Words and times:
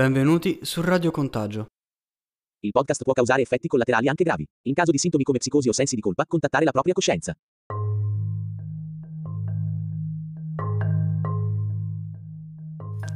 Benvenuti 0.00 0.60
su 0.62 0.80
Radio 0.80 1.10
Contagio. 1.10 1.66
Il 2.60 2.70
podcast 2.70 3.02
può 3.02 3.12
causare 3.12 3.42
effetti 3.42 3.68
collaterali 3.68 4.08
anche 4.08 4.24
gravi. 4.24 4.46
In 4.62 4.72
caso 4.72 4.92
di 4.92 4.96
sintomi 4.96 5.24
come 5.24 5.36
psicosi 5.36 5.68
o 5.68 5.72
sensi 5.72 5.94
di 5.94 6.00
colpa, 6.00 6.24
contattare 6.26 6.64
la 6.64 6.70
propria 6.70 6.94
coscienza. 6.94 7.34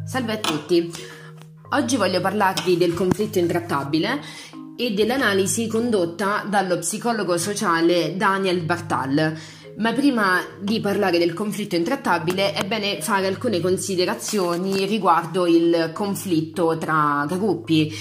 Salve 0.05 0.33
a 0.35 0.37
tutti. 0.37 0.91
Oggi 1.71 1.97
voglio 1.97 2.21
parlarvi 2.21 2.77
del 2.77 2.93
conflitto 2.93 3.39
intrattabile 3.39 4.21
e 4.77 4.93
dell'analisi 4.93 5.67
condotta 5.67 6.45
dallo 6.47 6.77
psicologo 6.81 7.39
sociale 7.39 8.15
Daniel 8.19 8.63
Bartal. 8.63 9.35
Ma 9.77 9.93
prima 9.93 10.41
di 10.61 10.81
parlare 10.81 11.19
del 11.19 11.33
conflitto 11.33 11.75
intrattabile 11.75 12.53
è 12.53 12.65
bene 12.65 13.01
fare 13.03 13.27
alcune 13.27 13.61
considerazioni 13.61 14.87
riguardo 14.87 15.47
il 15.47 15.91
conflitto 15.93 16.79
tra 16.79 17.27
gruppi 17.29 17.93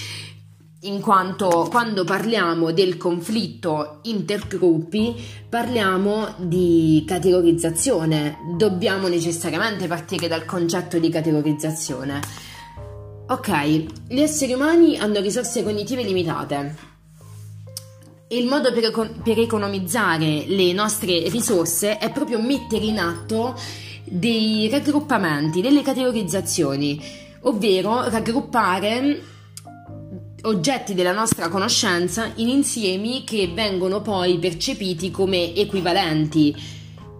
in 0.84 1.00
quanto 1.00 1.66
quando 1.70 2.04
parliamo 2.04 2.70
del 2.70 2.96
conflitto 2.96 4.00
intergruppi 4.02 5.14
parliamo 5.48 6.34
di 6.38 7.02
categorizzazione, 7.06 8.36
dobbiamo 8.56 9.08
necessariamente 9.08 9.86
partire 9.86 10.28
dal 10.28 10.44
concetto 10.44 10.98
di 10.98 11.08
categorizzazione. 11.08 12.20
Ok, 13.28 13.86
gli 14.08 14.20
esseri 14.20 14.52
umani 14.52 14.98
hanno 14.98 15.20
risorse 15.20 15.62
cognitive 15.62 16.02
limitate. 16.02 16.93
Il 18.28 18.46
modo 18.46 18.72
per, 18.72 18.90
per 19.22 19.38
economizzare 19.38 20.44
le 20.46 20.72
nostre 20.72 21.28
risorse 21.28 21.98
è 21.98 22.10
proprio 22.10 22.40
mettere 22.40 22.86
in 22.86 22.98
atto 22.98 23.54
dei 24.04 24.68
raggruppamenti, 24.70 25.60
delle 25.60 25.82
categorizzazioni, 25.82 27.00
ovvero 27.42 28.08
raggruppare 28.08 29.22
oggetti 30.44 30.94
della 30.94 31.12
nostra 31.12 31.48
conoscenza 31.48 32.30
in 32.36 32.48
insiemi 32.48 33.24
che 33.24 33.50
vengono 33.52 34.00
poi 34.00 34.38
percepiti 34.38 35.10
come 35.10 35.54
equivalenti. 35.54 36.54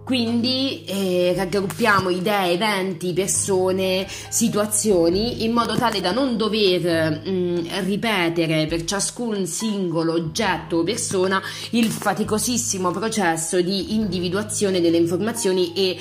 Quindi 0.05 0.83
eh, 0.85 1.33
raggruppiamo 1.35 2.11
idee, 2.11 2.51
eventi, 2.51 3.11
persone, 3.11 4.05
situazioni 4.07 5.43
in 5.43 5.51
modo 5.51 5.75
tale 5.75 5.99
da 5.99 6.11
non 6.11 6.37
dover 6.37 7.23
mh, 7.25 7.29
mm, 7.31 7.55
ripetere 7.85 8.67
per 8.67 8.83
ciascun 8.83 9.47
singolo 9.47 10.13
oggetto 10.13 10.77
o 10.77 10.83
persona 10.83 11.41
il 11.71 11.89
faticosissimo 11.89 12.91
processo 12.91 13.59
di 13.61 13.95
individuazione 13.95 14.79
delle 14.79 14.97
informazioni 14.97 15.73
e 15.73 15.97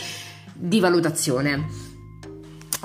di 0.52 0.80
valutazione. 0.80 1.83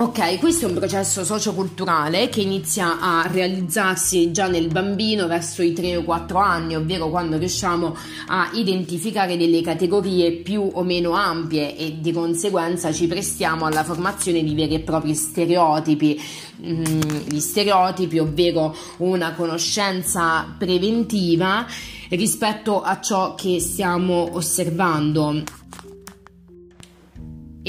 Ok, 0.02 0.39
questo 0.39 0.66
è 0.66 0.69
un 0.69 0.75
processo 0.75 1.25
socioculturale 1.25 2.30
che 2.30 2.39
inizia 2.39 3.02
a 3.02 3.28
realizzarsi 3.30 4.31
già 4.31 4.47
nel 4.47 4.69
bambino 4.69 5.28
verso 5.28 5.61
i 5.61 5.73
3 5.73 5.97
o 5.97 6.03
4 6.03 6.38
anni, 6.38 6.78
ovvero 6.78 7.09
quando 7.09 7.38
riusciamo 7.38 7.97
a 8.27 8.50
identificare 8.53 9.36
delle 9.36 9.61
categorie 9.61 10.31
più 10.31 10.70
o 10.72 10.83
meno 10.83 11.11
ampie 11.11 11.75
e 11.75 12.00
di 12.00 12.14
conseguenza 12.14 12.94
ci 12.94 13.08
prestiamo 13.08 13.66
alla 13.66 13.83
formazione 13.83 14.42
di 14.42 14.55
veri 14.55 14.75
e 14.75 14.80
propri 14.80 15.14
stereotipi. 15.14 16.17
Mm, 16.66 16.83
gli 17.27 17.39
stereotipi, 17.42 18.20
ovvero 18.20 18.73
una 19.00 19.33
conoscenza 19.33 20.55
preventiva 20.58 21.65
rispetto 22.11 22.82
a 22.82 23.02
ciò 23.02 23.36
che 23.36 23.59
stiamo 23.59 24.30
osservando 24.32 25.43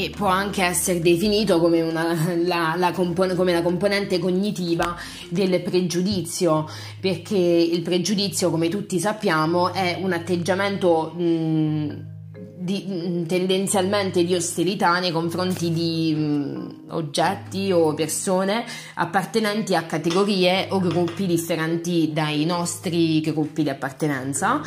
e 0.04 0.10
può 0.10 0.26
anche 0.26 0.62
essere 0.62 1.00
definito 1.00 1.60
come, 1.60 1.80
una, 1.82 2.16
la, 2.36 2.74
la 2.76 2.92
compon- 2.92 3.34
come 3.34 3.52
la 3.52 3.62
componente 3.62 4.18
cognitiva 4.18 4.96
del 5.28 5.60
pregiudizio, 5.62 6.68
perché 7.00 7.36
il 7.36 7.82
pregiudizio, 7.82 8.50
come 8.50 8.68
tutti 8.68 8.98
sappiamo, 8.98 9.72
è 9.72 9.98
un 10.00 10.12
atteggiamento 10.12 11.12
mh, 11.16 12.10
di, 12.58 13.24
tendenzialmente 13.26 14.24
di 14.24 14.34
ostilità 14.34 14.98
nei 14.98 15.10
confronti 15.10 15.70
di 15.72 16.14
mh, 16.14 16.84
oggetti 16.88 17.72
o 17.72 17.94
persone 17.94 18.64
appartenenti 18.94 19.74
a 19.74 19.84
categorie 19.84 20.68
o 20.70 20.78
gruppi 20.78 21.26
differenti 21.26 22.10
dai 22.12 22.44
nostri 22.44 23.20
gruppi 23.20 23.62
di 23.62 23.70
appartenenza 23.70 24.60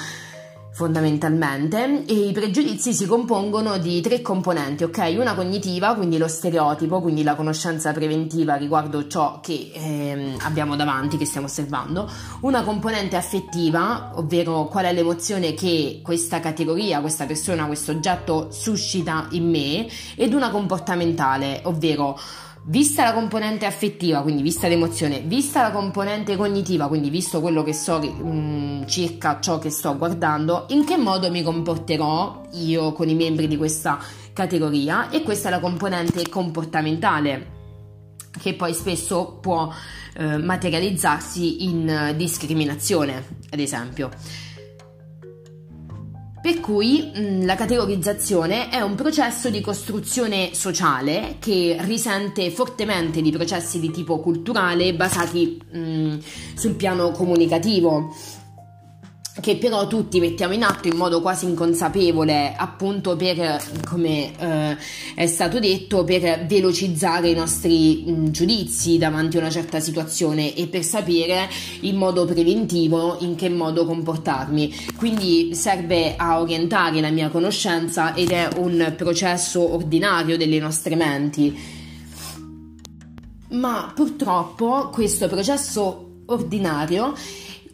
fondamentalmente 0.74 2.04
e 2.06 2.14
i 2.14 2.32
pregiudizi 2.32 2.94
si 2.94 3.06
compongono 3.06 3.78
di 3.78 4.02
tre 4.02 4.22
componenti, 4.22 4.84
ok? 4.84 5.16
Una 5.18 5.36
cognitiva, 5.36 5.94
quindi 5.94 6.18
lo 6.18 6.28
stereotipo, 6.28 7.00
quindi 7.00 7.22
la 7.22 7.36
conoscenza 7.36 7.92
preventiva 7.92 8.56
riguardo 8.56 9.08
ciò 9.08 9.40
che 9.40 9.72
eh, 9.72 10.36
abbiamo 10.40 10.76
davanti, 10.76 11.18
che 11.18 11.26
stiamo 11.26 11.46
osservando, 11.46 12.10
una 12.42 12.64
componente 12.64 13.16
affettiva, 13.16 14.12
ovvero 14.16 14.66
qual 14.66 14.86
è 14.86 14.94
l'emozione 14.94 15.54
che 15.54 16.00
questa 16.04 16.40
categoria, 16.40 17.02
questa 17.02 17.26
persona, 17.26 17.68
questo 17.68 17.92
oggetto 17.92 18.48
suscita 18.52 19.28
in 19.32 19.50
me, 19.50 19.88
ed 20.16 20.34
una 20.34 20.50
comportamentale, 20.50 21.62
ovvero 21.66 22.20
Vista 22.66 23.04
la 23.04 23.14
componente 23.14 23.66
affettiva, 23.66 24.22
quindi 24.22 24.42
vista 24.42 24.70
l'emozione, 24.70 25.20
vista 25.20 25.62
la 25.64 25.72
componente 25.72 26.38
cognitiva, 26.38 26.88
quindi 26.88 27.10
visto 27.10 27.42
quello 27.42 27.62
che 27.62 27.74
so 27.74 28.00
mh, 28.00 28.24
mm, 28.24 28.86
circa 28.86 29.42
ciò 29.42 29.60
che 29.60 29.70
sto 29.70 29.98
guardando, 29.98 30.68
in 30.70 30.86
che 30.86 30.96
modo 30.96 31.30
mi 31.30 31.44
comporterò 31.44 32.44
io 32.54 32.94
con 32.94 33.10
i 33.10 33.16
membri 33.16 33.50
di 33.50 33.58
questa 33.58 34.00
categoria 34.32 35.10
e 35.10 35.24
questa 35.24 35.50
è 35.50 35.52
la 35.52 35.60
componente 35.60 36.30
comportamentale 36.30 37.62
che 38.40 38.54
poi 38.54 38.74
spesso 38.74 39.40
può 39.42 39.70
eh, 40.16 40.38
materializzarsi 40.38 41.66
in 41.66 42.14
discriminazione, 42.16 43.40
ad 43.50 43.60
esempio. 43.60 44.10
Per 46.44 46.60
cui 46.60 47.10
mh, 47.16 47.20
mm, 47.22 47.46
la 47.46 47.56
categorizzazione 47.56 48.68
è 48.68 48.82
un 48.82 48.96
processo 48.96 49.50
di 49.50 49.62
costruzione 49.62 50.54
sociale 50.54 51.38
che 51.40 51.78
risente 51.80 52.52
fortemente 52.52 53.22
di 53.22 53.32
processi 53.32 53.80
di 53.80 53.90
tipo 53.92 54.20
culturale 54.20 54.94
basati 54.94 55.58
mh, 55.72 55.80
mm, 55.80 56.18
sul 56.54 56.74
piano 56.74 57.12
comunicativo 57.12 58.14
che 59.42 59.58
però 59.58 59.88
tutti 59.88 60.20
mettiamo 60.20 60.54
in 60.54 60.64
atto 60.64 60.88
in 60.88 60.96
modo 60.96 61.20
quasi 61.20 61.46
inconsapevole, 61.46 62.54
appunto 62.56 63.16
per, 63.16 63.62
come 63.90 64.32
eh, 64.38 64.78
è 65.16 65.26
stato 65.26 65.60
detto, 65.60 66.04
per 66.04 66.46
velocizzare 66.46 67.30
i 67.30 67.34
nostri 67.34 68.04
mh, 68.06 68.30
giudizi 68.30 69.00
davanti 69.00 69.38
a 69.38 69.40
una 69.40 69.50
certa 69.50 69.80
situazione 69.80 70.54
e 70.54 70.68
per 70.68 70.84
sapere 70.84 71.50
in 71.82 71.96
modo 71.96 72.26
preventivo 72.26 73.18
in 73.22 73.36
che 73.36 73.50
modo 73.50 73.86
comportarmi. 73.86 74.72
Quindi 74.96 75.56
serve 75.56 76.16
a 76.16 76.40
orientare 76.40 77.02
la 77.02 77.10
mia 77.10 77.30
conoscenza 77.30 78.14
ed 78.14 78.30
è 78.30 78.50
un 78.58 78.94
processo 78.96 79.74
ordinario 79.74 80.38
delle 80.38 80.60
nostre 80.60 80.96
menti. 80.96 81.82
Ma 83.50 83.92
purtroppo 83.96 84.90
questo 84.92 85.28
processo 85.28 86.22
ordinario 86.28 87.14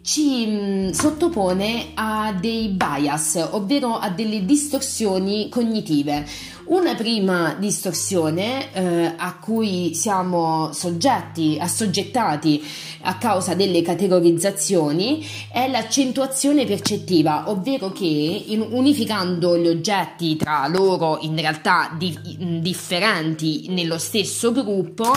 ci 0.02 0.46
mm, 0.48 0.90
sottopone 0.90 1.92
a 1.96 2.34
dei 2.34 2.70
bias, 2.70 3.48
ovvero 3.52 3.96
a 3.96 4.10
delle 4.10 4.46
distorsioni 4.46 5.50
cognitive. 5.50 6.26
Una 6.70 6.94
prima 6.94 7.56
distorsione 7.58 8.72
eh, 8.74 9.14
a 9.18 9.40
cui 9.40 9.96
siamo 9.96 10.72
soggetti, 10.72 11.58
assoggettati 11.60 12.64
a 13.02 13.18
causa 13.18 13.56
delle 13.56 13.82
categorizzazioni 13.82 15.26
è 15.52 15.68
l'accentuazione 15.68 16.66
percettiva, 16.66 17.50
ovvero 17.50 17.92
che 17.92 18.46
unificando 18.70 19.58
gli 19.58 19.68
oggetti 19.68 20.36
tra 20.36 20.68
loro 20.68 21.18
in 21.22 21.36
realtà 21.38 21.96
di, 21.98 22.16
differenti 22.62 23.66
nello 23.70 23.98
stesso 23.98 24.52
gruppo, 24.52 25.12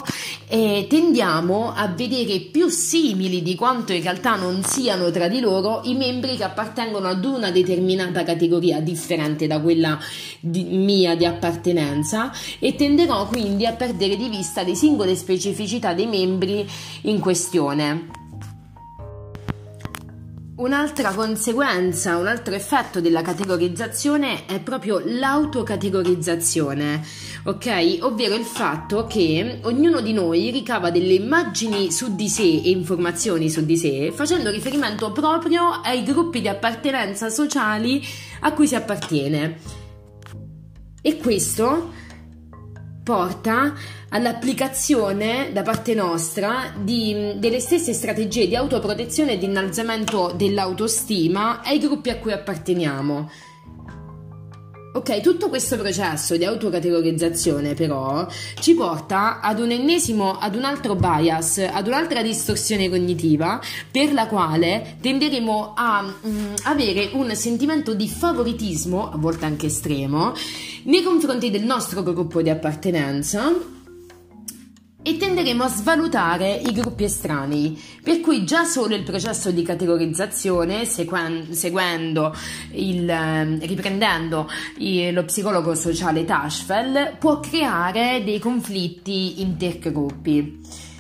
eh, 0.49 0.87
tendiamo 0.89 1.71
a 1.75 1.87
vedere 1.89 2.41
più 2.51 2.69
simili 2.69 3.43
di 3.43 3.57
quanto 3.57 3.93
in 3.93 4.03
realtà 4.03 4.37
non 4.37 4.63
siano 4.63 5.11
tra 5.11 5.29
di 5.29 5.41
loro 5.41 5.83
i 5.85 5.95
membri 5.95 6.39
che 6.39 6.45
appartengono 6.45 7.09
ad 7.09 7.23
una 7.27 7.51
determinata 7.51 8.23
categoria 8.23 8.81
differente 8.81 9.47
da 9.47 9.61
quella 9.61 9.99
di, 10.41 10.63
mia 10.63 11.15
di 11.15 11.27
appartenenza 11.27 11.41
appartenenza 11.43 12.31
e 12.61 12.77
tenderò 12.77 13.27
quindi 13.27 13.67
a 13.67 13.73
perdere 13.73 14.17
di 14.17 14.29
vista 14.29 14.63
le 14.63 14.77
singole 14.77 15.17
specificità 15.17 15.93
dei 15.93 16.07
membri 16.07 16.69
in 17.03 17.19
questione. 17.19 18.21
Un'altra 20.55 21.13
conseguenza, 21.13 22.19
un 22.19 22.29
altro 22.29 22.55
effetto 22.55 23.01
della 23.01 23.23
categorizzazione 23.23 24.47
è 24.47 24.61
proprio 24.61 25.03
l'autocategorizzazione, 25.05 27.03
ok? 27.45 27.99
Ovvero 28.03 28.37
il 28.37 28.45
fatto 28.45 29.07
che 29.09 29.59
ognuno 29.65 30.01
di 30.01 30.13
noi 30.13 30.51
ricava 30.51 30.91
delle 30.93 31.15
immagini 31.15 31.91
su 31.91 32.15
di 32.15 32.29
sé 32.29 32.43
e 32.43 32.71
informazioni 32.71 33.51
su 33.51 33.65
di 33.65 33.77
sé 33.77 34.13
facendo 34.15 34.51
riferimento 34.51 35.11
proprio 35.11 35.81
ai 35.83 36.05
gruppi 36.05 36.41
di 36.41 36.49
appartenenza 36.49 37.29
sociali 37.29 38.01
a 38.41 38.53
cui 38.53 38.69
si 38.69 38.77
appartiene. 38.77 39.82
E 41.03 41.17
questo 41.17 41.93
porta 43.03 43.75
all'applicazione 44.11 45.51
da 45.53 45.63
parte 45.63 45.95
nostra 45.95 46.73
di, 46.79 47.35
delle 47.39 47.59
stesse 47.59 47.93
strategie 47.93 48.47
di 48.47 48.55
autoprotezione 48.55 49.33
e 49.33 49.39
di 49.39 49.47
innalzamento 49.47 50.33
dell'autostima 50.37 51.61
ai 51.63 51.81
gruppi 51.81 52.11
a 52.11 52.19
cui 52.19 52.31
apparteniamo. 52.31 53.31
Ok, 54.95 55.23
tutto 55.23 55.49
questo 55.49 55.79
processo 55.79 56.37
di 56.37 56.45
autocategorizzazione 56.45 57.73
però 57.73 58.27
ci 58.61 58.75
porta 58.75 59.41
ad 59.41 59.59
un 59.59 59.71
ennesimo, 59.71 60.37
ad 60.39 60.55
un 60.55 60.65
altro 60.65 60.95
bias, 60.95 61.67
ad 61.73 61.87
un'altra 61.87 62.21
distorsione 62.21 62.91
cognitiva 62.91 63.59
per 63.91 64.13
la 64.13 64.27
quale 64.27 64.99
tenderemo 65.01 65.73
a 65.75 66.03
mh, 66.03 66.29
mm, 66.29 66.55
avere 66.65 67.09
un 67.15 67.35
sentimento 67.35 67.95
di 67.95 68.07
favoritismo, 68.07 69.11
a 69.11 69.17
volte 69.17 69.47
anche 69.47 69.67
estremo, 69.67 70.35
nei 70.83 71.03
confronti 71.03 71.51
del 71.51 71.65
nostro 71.65 72.03
gruppo 72.03 72.43
di 72.43 72.51
appartenenza 72.51 73.51
e 75.03 75.17
tenderemo 75.17 75.65
a 75.65 75.69
svalutare 75.69 76.55
i 76.55 76.73
gruppi 76.73 77.05
estranei, 77.05 77.81
per 78.03 78.21
cui 78.21 78.45
già 78.45 78.65
solo 78.65 78.95
il 78.95 79.03
processo 79.03 79.51
di 79.51 79.63
categorizzazione, 79.63 80.85
seguen- 80.85 81.53
seguendo 81.53 82.35
il, 82.73 83.09
eh, 83.09 83.59
riprendendo 83.67 84.49
il, 84.79 85.13
lo 85.13 85.25
psicologo 85.25 85.75
sociale 85.75 86.25
Tashfel, 86.25 87.17
può 87.19 87.41
creare 87.41 88.23
dei 88.25 88.39
conflitti 88.39 89.41
intergruppi. 89.41 90.91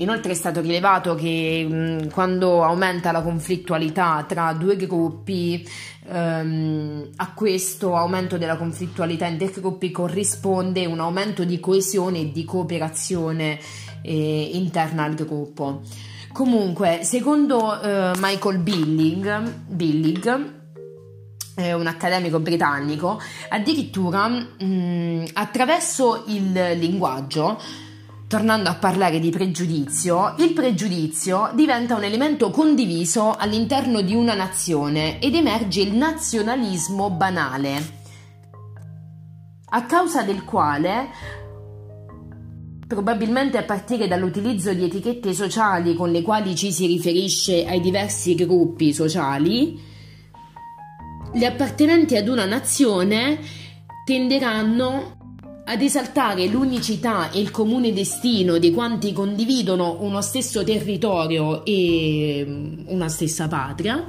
Inoltre 0.00 0.32
è 0.32 0.34
stato 0.34 0.60
rilevato 0.60 1.14
che 1.16 1.66
mh, 1.68 2.10
quando 2.10 2.62
aumenta 2.62 3.10
la 3.10 3.22
conflittualità 3.22 4.24
tra 4.28 4.52
due 4.52 4.76
gruppi, 4.76 5.66
ehm, 6.08 7.10
a 7.16 7.32
questo 7.32 7.96
aumento 7.96 8.38
della 8.38 8.56
conflittualità 8.56 9.26
intergruppi 9.26 9.90
corrisponde 9.90 10.86
un 10.86 11.00
aumento 11.00 11.44
di 11.44 11.58
coesione 11.58 12.20
e 12.20 12.32
di 12.32 12.44
cooperazione 12.44 13.58
eh, 14.02 14.50
interna 14.52 15.02
al 15.02 15.14
gruppo. 15.14 15.82
Comunque, 16.32 17.00
secondo 17.02 17.80
eh, 17.80 18.12
Michael 18.18 18.58
Billing, 18.58 19.52
Billing 19.66 20.56
un 21.58 21.88
accademico 21.88 22.38
britannico, 22.38 23.20
addirittura 23.48 24.28
mh, 24.28 25.24
attraverso 25.32 26.22
il 26.28 26.52
linguaggio 26.78 27.60
Tornando 28.28 28.68
a 28.68 28.74
parlare 28.74 29.20
di 29.20 29.30
pregiudizio, 29.30 30.34
il 30.40 30.52
pregiudizio 30.52 31.50
diventa 31.54 31.94
un 31.96 32.04
elemento 32.04 32.50
condiviso 32.50 33.34
all'interno 33.34 34.02
di 34.02 34.14
una 34.14 34.34
nazione 34.34 35.18
ed 35.18 35.34
emerge 35.34 35.80
il 35.80 35.94
nazionalismo 35.94 37.08
banale, 37.08 37.92
a 39.70 39.82
causa 39.86 40.24
del 40.24 40.44
quale, 40.44 41.08
probabilmente 42.86 43.56
a 43.56 43.62
partire 43.62 44.06
dall'utilizzo 44.06 44.74
di 44.74 44.84
etichette 44.84 45.32
sociali 45.32 45.94
con 45.94 46.10
le 46.10 46.20
quali 46.20 46.54
ci 46.54 46.70
si 46.70 46.86
riferisce 46.86 47.64
ai 47.64 47.80
diversi 47.80 48.34
gruppi 48.34 48.92
sociali, 48.92 49.80
gli 51.32 51.44
appartenenti 51.44 52.14
ad 52.14 52.28
una 52.28 52.44
nazione 52.44 53.38
tenderanno 54.04 55.16
ad 55.70 55.82
esaltare 55.82 56.46
l'unicità 56.46 57.30
e 57.30 57.40
il 57.40 57.50
comune 57.50 57.92
destino 57.92 58.56
di 58.56 58.72
quanti 58.72 59.12
condividono 59.12 59.98
uno 60.00 60.22
stesso 60.22 60.64
territorio 60.64 61.62
e 61.64 62.42
mm, 62.46 62.84
una 62.86 63.08
stessa 63.08 63.48
patria 63.48 64.06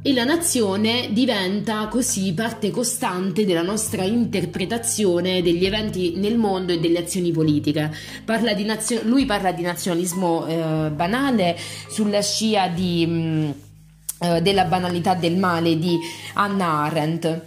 e 0.00 0.14
la 0.14 0.24
nazione 0.24 1.08
diventa 1.10 1.88
così 1.88 2.32
parte 2.32 2.70
costante 2.70 3.44
della 3.44 3.62
nostra 3.62 4.04
interpretazione 4.04 5.42
degli 5.42 5.66
eventi 5.66 6.14
nel 6.16 6.38
mondo 6.38 6.72
e 6.72 6.78
delle 6.78 7.00
azioni 7.00 7.32
politiche. 7.32 7.92
Parla 8.24 8.54
nazio- 8.54 9.02
lui 9.04 9.26
parla 9.26 9.52
di 9.52 9.62
nazionalismo 9.62 10.46
eh, 10.46 10.90
banale 10.90 11.58
sulla 11.90 12.22
scia 12.22 12.68
di, 12.68 13.04
mh, 13.04 13.12
mm, 13.12 13.50
eh, 14.20 14.40
della 14.40 14.64
banalità 14.64 15.14
del 15.14 15.36
male 15.36 15.76
di 15.78 15.98
Hannah 16.34 16.84
Arendt. 16.84 17.42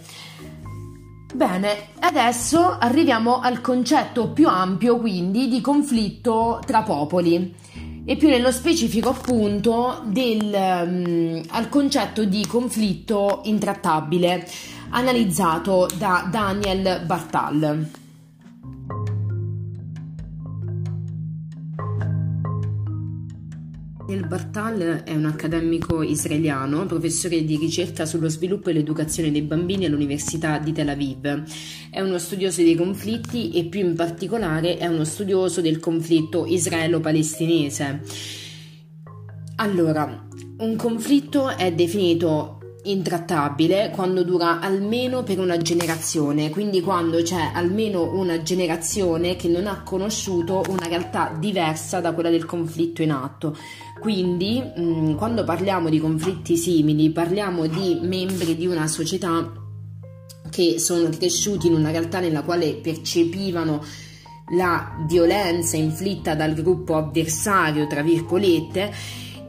Bene, 1.32 1.90
adesso 2.00 2.76
arriviamo 2.78 3.38
al 3.38 3.60
concetto 3.60 4.30
più 4.30 4.48
ampio 4.48 4.98
quindi 4.98 5.46
di 5.48 5.60
conflitto 5.60 6.60
tra 6.66 6.82
popoli 6.82 7.54
e 8.04 8.16
più 8.16 8.28
nello 8.28 8.50
specifico 8.50 9.10
appunto 9.10 10.02
del, 10.06 10.52
um, 10.52 11.40
al 11.50 11.68
concetto 11.68 12.24
di 12.24 12.44
conflitto 12.46 13.42
intrattabile 13.44 14.44
analizzato 14.90 15.86
da 15.96 16.26
Daniel 16.28 17.04
Bartal. 17.06 17.99
Bartal 24.30 25.02
è 25.04 25.12
un 25.12 25.24
accademico 25.24 26.02
israeliano, 26.02 26.86
professore 26.86 27.44
di 27.44 27.56
ricerca 27.56 28.06
sullo 28.06 28.28
sviluppo 28.28 28.70
e 28.70 28.74
l'educazione 28.74 29.32
dei 29.32 29.42
bambini 29.42 29.86
all'Università 29.86 30.58
di 30.58 30.70
Tel 30.70 30.88
Aviv. 30.88 31.42
È 31.90 32.00
uno 32.00 32.16
studioso 32.16 32.62
dei 32.62 32.76
conflitti 32.76 33.50
e 33.50 33.64
più 33.64 33.80
in 33.80 33.96
particolare 33.96 34.76
è 34.76 34.86
uno 34.86 35.02
studioso 35.02 35.60
del 35.60 35.80
conflitto 35.80 36.46
israelo-palestinese. 36.46 38.02
Allora, 39.56 40.28
un 40.58 40.76
conflitto 40.76 41.48
è 41.48 41.72
definito 41.72 42.60
intrattabile 42.84 43.90
quando 43.90 44.22
dura 44.22 44.60
almeno 44.60 45.22
per 45.22 45.38
una 45.38 45.58
generazione, 45.58 46.50
quindi 46.50 46.80
quando 46.80 47.20
c'è 47.22 47.50
almeno 47.52 48.14
una 48.14 48.42
generazione 48.42 49.36
che 49.36 49.48
non 49.48 49.66
ha 49.66 49.82
conosciuto 49.82 50.62
una 50.68 50.86
realtà 50.86 51.36
diversa 51.38 52.00
da 52.00 52.12
quella 52.12 52.30
del 52.30 52.46
conflitto 52.46 53.02
in 53.02 53.10
atto. 53.10 53.56
Quindi, 54.00 54.60
mh, 54.60 54.82
mm, 54.82 55.14
quando 55.14 55.44
parliamo 55.44 55.90
di 55.90 56.00
conflitti 56.00 56.56
simili, 56.56 57.10
parliamo 57.10 57.66
di 57.66 57.98
membri 58.02 58.56
di 58.56 58.66
una 58.66 58.86
società 58.86 59.52
che 60.50 60.78
sono 60.78 61.08
cresciuti 61.10 61.66
in 61.66 61.74
una 61.74 61.90
realtà 61.90 62.18
nella 62.18 62.42
quale 62.42 62.74
percepivano 62.74 63.84
la 64.56 65.04
violenza 65.06 65.76
inflitta 65.76 66.34
dal 66.34 66.54
gruppo 66.54 66.96
avversario, 66.96 67.86
tra 67.86 68.02
virgolette, 68.02 68.92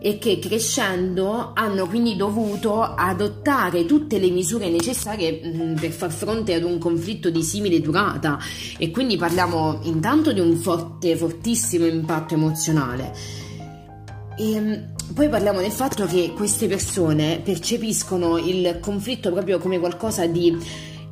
e 0.03 0.17
che 0.17 0.39
crescendo 0.39 1.51
hanno 1.53 1.87
quindi 1.87 2.15
dovuto 2.15 2.81
adottare 2.81 3.85
tutte 3.85 4.17
le 4.17 4.31
misure 4.31 4.67
necessarie 4.69 5.41
mm, 5.45 5.75
per 5.75 5.91
far 5.91 6.11
fronte 6.11 6.55
ad 6.55 6.63
un 6.63 6.79
conflitto 6.79 7.29
di 7.29 7.43
simile 7.43 7.79
durata 7.81 8.39
e 8.79 8.89
quindi 8.89 9.15
parliamo 9.15 9.79
intanto 9.83 10.33
di 10.33 10.39
un 10.39 10.55
forte, 10.55 11.15
fortissimo 11.15 11.85
impatto 11.85 12.33
emozionale. 12.33 13.40
E 14.37 14.59
mm, 14.59 14.73
poi 15.13 15.29
parliamo 15.29 15.59
del 15.59 15.71
fatto 15.71 16.05
che 16.05 16.33
queste 16.35 16.67
persone 16.67 17.41
percepiscono 17.43 18.37
il 18.37 18.79
conflitto 18.79 19.31
proprio 19.31 19.59
come 19.59 19.79
qualcosa 19.79 20.25
di 20.25 20.57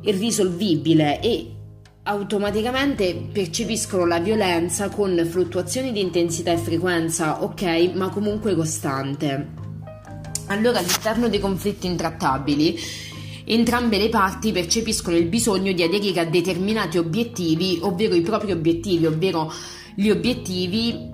irrisolvibile 0.02 1.20
e 1.20 1.54
automaticamente 2.02 3.28
percepiscono 3.30 4.06
la 4.06 4.18
violenza 4.18 4.88
con 4.88 5.26
fluttuazioni 5.28 5.92
di 5.92 6.00
intensità 6.00 6.50
e 6.50 6.56
frequenza, 6.56 7.42
ok, 7.42 7.92
ma 7.94 8.08
comunque 8.08 8.54
costante. 8.54 9.58
Allora, 10.46 10.78
all'interno 10.78 11.28
dei 11.28 11.38
conflitti 11.38 11.86
intrattabili, 11.86 12.76
entrambe 13.44 13.98
le 13.98 14.08
parti 14.08 14.50
percepiscono 14.50 15.16
il 15.16 15.26
bisogno 15.26 15.72
di 15.72 15.82
aderire 15.82 16.20
a 16.20 16.24
determinati 16.24 16.98
obiettivi, 16.98 17.78
ovvero 17.82 18.14
i 18.14 18.22
propri 18.22 18.50
obiettivi, 18.50 19.06
ovvero 19.06 19.52
gli 19.94 20.08
obiettivi 20.08 21.09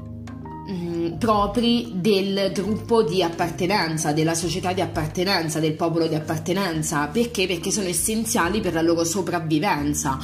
propri 1.18 1.92
del 1.94 2.50
gruppo 2.52 3.02
di 3.02 3.23
appartenenza, 3.23 4.12
della 4.12 4.35
società 4.35 4.73
di 4.73 4.80
appartenenza, 4.80 5.61
del 5.61 5.75
popolo 5.75 6.06
di 6.06 6.14
appartenenza. 6.14 7.06
Perché? 7.08 7.46
Perché 7.46 7.70
sono 7.70 7.88
essenziali 7.88 8.61
per 8.61 8.75
la 8.75 8.82
loro 8.82 9.04
sopravvivenza 9.04 10.18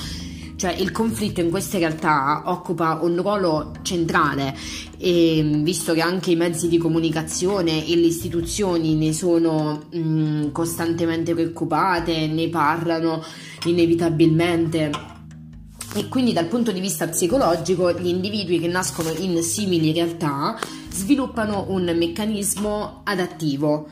cioè 0.63 0.71
il 0.79 0.93
conflitto 0.93 1.41
in 1.41 1.51
queste 1.51 1.79
realtà 1.79 2.45
occupa 2.47 3.01
un 3.03 3.21
ruolo 3.21 3.73
centrale 3.83 4.57
e 4.97 5.43
visto 5.61 5.93
che 5.93 6.01
anche 6.01 6.31
i 6.31 6.37
mezzi 6.37 6.69
di 6.69 6.79
comunicazione 6.79 7.85
e 7.85 7.97
le 7.97 8.07
istituzioni 8.07 8.95
ne 8.95 9.13
sono 9.13 9.87
mh, 9.91 10.53
costantemente 10.53 11.35
preoccupate, 11.35 12.29
ne 12.29 12.49
parlano 12.49 13.25
inevitabilmente 13.65 14.91
e 15.97 16.09
quindi 16.09 16.33
dal 16.33 16.47
punto 16.47 16.71
di 16.71 16.79
vista 16.79 17.09
psicologico 17.09 17.93
gli 17.93 18.07
individui 18.07 18.61
che 18.61 18.69
nascono 18.69 19.11
in 19.19 19.43
simili 19.43 19.93
realtà 19.93 20.57
sviluppano 20.93 21.67
un 21.69 21.95
meccanismo 21.97 23.01
adattivo 23.05 23.89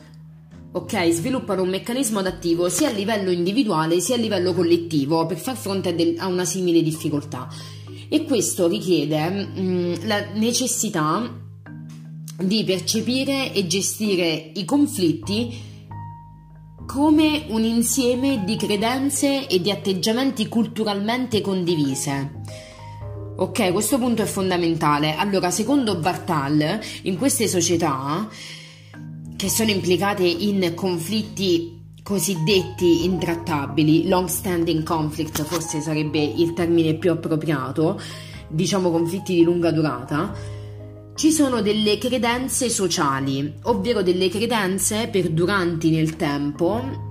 ok? 0.71 1.09
Sviluppano 1.09 1.63
un 1.63 1.69
meccanismo 1.69 2.19
adattivo 2.19 2.69
sia 2.69 2.89
a 2.89 2.91
livello 2.91 3.29
individuale 3.31 3.99
sia 3.99 4.15
a 4.15 4.19
livello 4.19 4.53
collettivo 4.53 5.25
per 5.25 5.37
far 5.37 5.55
fronte 5.55 5.89
a, 5.89 5.93
del, 5.93 6.15
a 6.17 6.27
una 6.27 6.45
simile 6.45 6.81
difficoltà. 6.81 7.47
E 8.09 8.23
questo 8.23 8.67
richiede 8.67 9.29
mh, 9.29 9.59
mm, 9.59 9.93
la 10.03 10.31
necessità 10.33 11.39
di 12.37 12.63
percepire 12.63 13.53
e 13.53 13.67
gestire 13.67 14.51
i 14.55 14.65
conflitti 14.65 15.69
come 16.87 17.45
un 17.49 17.63
insieme 17.63 18.43
di 18.43 18.55
credenze 18.57 19.47
e 19.47 19.61
di 19.61 19.71
atteggiamenti 19.71 20.47
culturalmente 20.47 21.39
condivise. 21.39 22.41
Ok, 23.35 23.71
questo 23.71 23.97
punto 23.97 24.21
è 24.21 24.25
fondamentale. 24.25 25.15
Allora, 25.15 25.49
secondo 25.49 25.97
Bartal, 25.97 26.79
in 27.03 27.17
queste 27.17 27.47
società 27.47 28.27
che 29.35 29.49
sono 29.49 29.71
implicate 29.71 30.23
in 30.23 30.73
conflitti 30.75 31.79
cosiddetti 32.03 33.05
intrattabili, 33.05 34.07
long 34.07 34.27
standing 34.27 34.83
conflict 34.83 35.43
forse 35.43 35.81
sarebbe 35.81 36.19
il 36.19 36.53
termine 36.53 36.95
più 36.95 37.11
appropriato, 37.11 37.99
diciamo 38.47 38.91
conflitti 38.91 39.33
di 39.33 39.43
lunga 39.43 39.71
durata, 39.71 40.33
ci 41.15 41.31
sono 41.31 41.61
delle 41.61 41.97
credenze 41.97 42.69
sociali, 42.69 43.53
ovvero 43.63 44.01
delle 44.01 44.29
credenze 44.29 45.07
perduranti 45.07 45.89
nel 45.89 46.15
tempo 46.15 47.09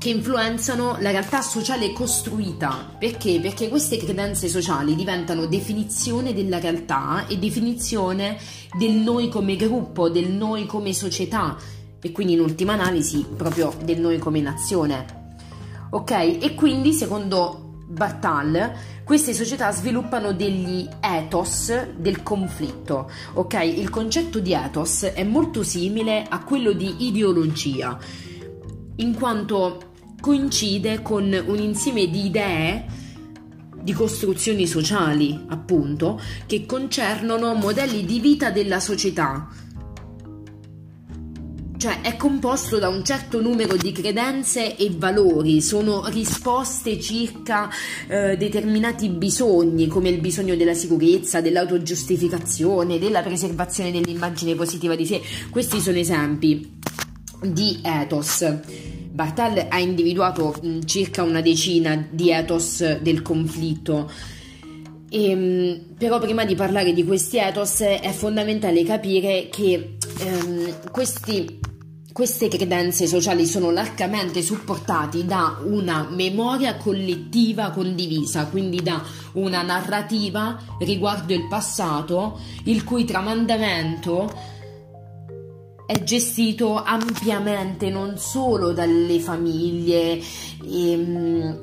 che 0.00 0.08
influenzano 0.08 0.96
la 1.00 1.10
realtà 1.10 1.42
sociale 1.42 1.92
costruita. 1.92 2.96
Perché? 2.98 3.38
Perché 3.38 3.68
queste 3.68 3.98
credenze 3.98 4.48
sociali 4.48 4.94
diventano 4.94 5.44
definizione 5.44 6.32
della 6.32 6.58
realtà 6.58 7.26
e 7.26 7.36
definizione 7.36 8.38
del 8.78 8.92
noi 8.92 9.28
come 9.28 9.56
gruppo, 9.56 10.08
del 10.08 10.30
noi 10.30 10.64
come 10.64 10.94
società 10.94 11.54
e 12.00 12.12
quindi 12.12 12.32
in 12.32 12.40
ultima 12.40 12.72
analisi 12.72 13.26
proprio 13.36 13.74
del 13.84 14.00
noi 14.00 14.16
come 14.16 14.40
nazione. 14.40 15.34
Ok? 15.90 16.12
E 16.12 16.54
quindi 16.54 16.94
secondo 16.94 17.84
Bartal 17.86 18.72
queste 19.04 19.34
società 19.34 19.70
sviluppano 19.70 20.32
degli 20.32 20.88
ethos 20.98 21.90
del 21.98 22.22
conflitto. 22.22 23.10
Ok? 23.34 23.52
Il 23.62 23.90
concetto 23.90 24.38
di 24.38 24.54
ethos 24.54 25.02
è 25.02 25.24
molto 25.24 25.62
simile 25.62 26.24
a 26.26 26.42
quello 26.42 26.72
di 26.72 27.06
ideologia, 27.06 27.98
in 28.96 29.14
quanto 29.14 29.88
coincide 30.20 31.02
con 31.02 31.24
un 31.46 31.58
insieme 31.58 32.08
di 32.08 32.26
idee 32.26 32.84
di 33.82 33.92
costruzioni 33.92 34.66
sociali, 34.66 35.46
appunto, 35.48 36.20
che 36.46 36.66
concernono 36.66 37.54
modelli 37.54 38.04
di 38.04 38.20
vita 38.20 38.50
della 38.50 38.78
società. 38.80 39.48
Cioè 41.80 42.02
è 42.02 42.14
composto 42.16 42.78
da 42.78 42.90
un 42.90 43.02
certo 43.02 43.40
numero 43.40 43.74
di 43.74 43.90
credenze 43.90 44.76
e 44.76 44.90
valori, 44.94 45.62
sono 45.62 46.06
risposte 46.08 47.00
circa 47.00 47.70
eh, 48.06 48.36
determinati 48.36 49.08
bisogni, 49.08 49.86
come 49.86 50.10
il 50.10 50.20
bisogno 50.20 50.56
della 50.56 50.74
sicurezza, 50.74 51.40
dell'autogiustificazione, 51.40 52.98
della 52.98 53.22
preservazione 53.22 53.90
dell'immagine 53.92 54.54
positiva 54.54 54.94
di 54.94 55.06
sé. 55.06 55.22
Questi 55.48 55.80
sono 55.80 55.96
esempi 55.96 56.70
di 57.40 57.78
ethos. 57.82 58.44
Bartal 59.10 59.66
ha 59.68 59.78
individuato 59.80 60.54
mh, 60.62 60.84
circa 60.84 61.22
una 61.22 61.40
decina 61.40 62.06
di 62.10 62.30
ethos 62.30 62.98
del 63.00 63.22
conflitto. 63.22 64.10
E, 65.10 65.30
ehm, 65.30 65.80
però 65.98 66.20
prima 66.20 66.44
di 66.44 66.54
parlare 66.54 66.92
di 66.92 67.04
questi 67.04 67.38
ethos 67.38 67.80
è 67.80 68.12
fondamentale 68.12 68.84
capire 68.84 69.48
che 69.50 69.96
ehm, 70.20 70.90
questi, 70.92 71.58
queste 72.12 72.46
credenze 72.46 73.08
sociali 73.08 73.46
sono 73.46 73.72
largamente 73.72 74.42
supportati 74.42 75.24
da 75.24 75.58
una 75.64 76.06
memoria 76.08 76.76
collettiva 76.76 77.70
condivisa, 77.70 78.46
quindi 78.46 78.80
da 78.80 79.02
una 79.32 79.62
narrativa 79.62 80.56
riguardo 80.78 81.34
il 81.34 81.48
passato, 81.48 82.38
il 82.64 82.84
cui 82.84 83.04
tramandamento 83.04 84.49
è 85.90 86.04
gestito 86.04 86.80
ampiamente 86.80 87.90
non 87.90 88.16
solo 88.16 88.72
dalle 88.72 89.18
famiglie, 89.18 90.20
ehm, 90.64 91.58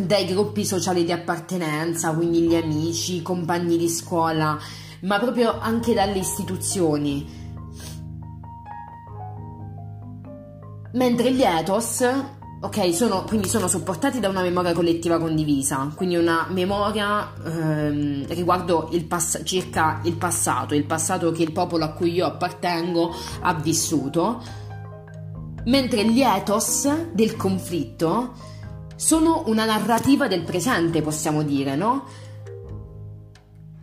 dai 0.00 0.26
gruppi 0.26 0.64
sociali 0.64 1.04
di 1.04 1.12
appartenenza, 1.12 2.12
quindi 2.12 2.40
gli 2.40 2.56
amici, 2.56 3.18
i 3.18 3.22
compagni 3.22 3.76
di 3.76 3.88
scuola, 3.88 4.58
ma 5.02 5.20
proprio 5.20 5.60
anche 5.60 5.94
dalle 5.94 6.18
istituzioni. 6.18 7.24
Mentre 10.94 11.32
gli 11.32 11.42
ethos 11.42 12.04
Ok, 12.66 12.92
sono, 12.92 13.22
quindi 13.22 13.48
sono 13.48 13.68
supportati 13.68 14.18
da 14.18 14.28
una 14.28 14.42
memoria 14.42 14.72
collettiva 14.72 15.20
condivisa, 15.20 15.88
quindi 15.94 16.16
una 16.16 16.48
memoria 16.50 17.32
ehm, 17.44 18.26
riguardo 18.26 18.88
il 18.90 19.04
pass- 19.04 19.42
circa 19.44 20.00
il 20.02 20.16
passato, 20.16 20.74
il 20.74 20.84
passato 20.84 21.30
che 21.30 21.44
il 21.44 21.52
popolo 21.52 21.84
a 21.84 21.90
cui 21.90 22.12
io 22.12 22.26
appartengo 22.26 23.14
ha 23.42 23.54
vissuto, 23.54 24.42
mentre 25.66 26.06
gli 26.06 26.20
ethos 26.22 27.12
del 27.12 27.36
conflitto 27.36 28.32
sono 28.96 29.44
una 29.46 29.64
narrativa 29.64 30.26
del 30.26 30.42
presente, 30.42 31.02
possiamo 31.02 31.44
dire, 31.44 31.76
no? 31.76 32.04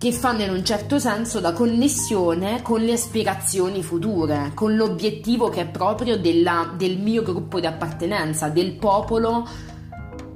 Che 0.04 0.12
fanno 0.12 0.44
in 0.44 0.50
un 0.50 0.66
certo 0.66 1.00
senso 1.00 1.40
da 1.40 1.54
connessione 1.54 2.62
con 2.62 2.82
le 2.82 2.92
aspirazioni 2.92 3.82
future, 3.82 4.52
con 4.54 4.76
l'obiettivo 4.76 5.48
che 5.48 5.62
è 5.62 5.66
proprio 5.66 6.18
della, 6.18 6.74
del 6.76 6.98
mio 6.98 7.24
gruppo 7.24 7.62
di 7.62 7.68
appartenenza, 7.68 8.50
del 8.50 8.74
popolo, 8.74 9.48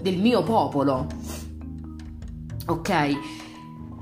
del 0.01 0.19
mio 0.19 0.41
popolo. 0.43 1.07
Ok? 2.67 2.91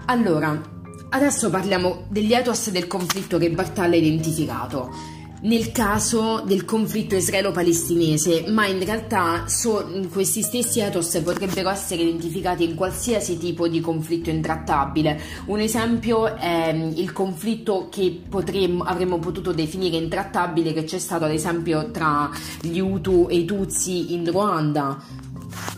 Allora, 0.06 0.62
adesso 1.10 1.50
parliamo 1.50 2.04
degli 2.10 2.34
ethos 2.34 2.70
del 2.70 2.86
conflitto 2.86 3.40
che 3.40 3.50
Bartal 3.50 3.92
ha 3.92 3.96
identificato 3.96 5.15
nel 5.46 5.72
caso 5.72 6.42
del 6.42 6.66
conflitto 6.66 7.16
israelo-palestinese, 7.16 8.46
ma 8.48 8.66
in 8.66 8.84
realtà 8.84 9.48
so, 9.48 9.88
questi 10.12 10.42
stessi 10.42 10.80
ethos 10.80 11.20
potrebbero 11.24 11.70
essere 11.70 12.02
identificati 12.02 12.64
in 12.64 12.76
qualsiasi 12.76 13.38
tipo 13.38 13.68
di 13.68 13.80
conflitto 13.80 14.30
intrattabile. 14.30 15.22
Un 15.46 15.60
esempio 15.60 16.36
è 16.36 16.74
mm, 16.74 16.92
il 16.96 17.12
conflitto 17.12 17.90
che 17.92 18.22
potremmo, 18.28 18.84
avremmo 18.84 19.20
potuto 19.20 19.52
definire 19.52 19.98
intrattabile 19.98 20.74
che 20.74 20.84
c'è 20.84 21.00
stato 21.00 21.26
ad 21.26 21.32
esempio 21.32 21.92
tra 21.92 22.30
gli 22.62 22.80
Hutu 22.80 23.28
e 23.30 23.38
i 23.38 23.46
Tutsi 23.46 24.14
in 24.14 24.30
Ruanda, 24.30 25.00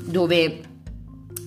dove 0.05 0.61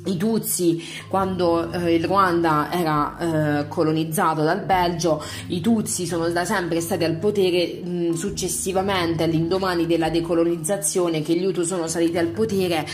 i 0.07 0.17
Tutsi, 0.17 0.83
quando 1.09 1.71
eh, 1.73 1.95
il 1.95 2.05
Ruanda 2.05 2.71
era 2.73 3.61
eh, 3.61 3.69
colonizzato 3.69 4.43
dal 4.43 4.65
Belgio, 4.65 5.23
i 5.49 5.61
Tutsi 5.61 6.07
sono 6.07 6.29
da 6.31 6.45
sempre 6.45 6.81
stati 6.81 7.05
al 7.05 7.17
potere 7.17 7.81
mh, 7.83 8.13
successivamente 8.13 9.25
all'indomani 9.25 9.87
della 9.87 10.09
decolonizzazione 10.09 11.23
che 11.23 11.35
gli 11.35 11.45
Hutu 11.45 11.63
sono 11.63 11.87
saliti 11.87 12.17
al 12.17 12.29
potere 12.29 12.87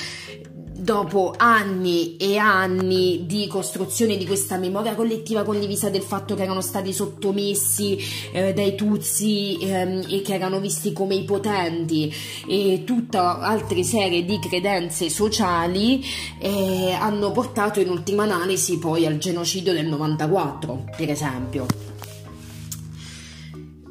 dopo 0.86 1.34
anni 1.36 2.16
e 2.16 2.36
anni 2.36 3.24
di 3.26 3.48
costruzione 3.48 4.16
di 4.16 4.24
questa 4.24 4.56
memoria 4.56 4.94
collettiva 4.94 5.42
condivisa 5.42 5.90
del 5.90 6.02
fatto 6.02 6.36
che 6.36 6.44
erano 6.44 6.60
stati 6.60 6.92
sottomessi 6.92 7.98
eh, 8.30 8.52
dai 8.52 8.76
Tutsi 8.76 9.58
ehm, 9.60 10.06
e 10.08 10.22
che 10.22 10.34
erano 10.34 10.60
visti 10.60 10.92
come 10.92 11.16
i 11.16 11.24
potenti 11.24 12.14
e 12.46 12.84
tutta 12.84 13.40
altre 13.40 13.82
serie 13.82 14.24
di 14.24 14.38
credenze 14.38 15.10
sociali 15.10 16.04
eh, 16.38 16.92
hanno 16.92 17.32
portato 17.32 17.80
in 17.80 17.90
ultima 17.90 18.22
analisi 18.22 18.78
poi 18.78 19.06
al 19.06 19.18
genocidio 19.18 19.72
del 19.72 19.86
94 19.86 20.84
per 20.96 21.10
esempio 21.10 21.95